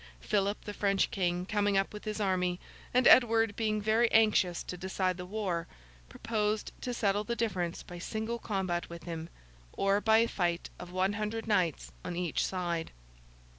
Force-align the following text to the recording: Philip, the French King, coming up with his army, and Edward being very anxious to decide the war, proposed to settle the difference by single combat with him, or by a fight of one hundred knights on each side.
Philip, 0.19 0.65
the 0.65 0.73
French 0.73 1.11
King, 1.11 1.45
coming 1.45 1.77
up 1.77 1.93
with 1.93 2.05
his 2.05 2.19
army, 2.19 2.59
and 2.91 3.05
Edward 3.05 3.55
being 3.55 3.79
very 3.79 4.11
anxious 4.11 4.63
to 4.63 4.75
decide 4.75 5.15
the 5.17 5.27
war, 5.27 5.67
proposed 6.09 6.71
to 6.81 6.91
settle 6.91 7.23
the 7.23 7.35
difference 7.35 7.83
by 7.83 7.99
single 7.99 8.39
combat 8.39 8.89
with 8.89 9.03
him, 9.03 9.29
or 9.73 10.01
by 10.01 10.17
a 10.17 10.27
fight 10.27 10.71
of 10.79 10.91
one 10.91 11.13
hundred 11.13 11.45
knights 11.47 11.91
on 12.03 12.15
each 12.15 12.43
side. 12.43 12.89